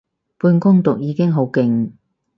[0.39, 1.91] 半工讀已經好勁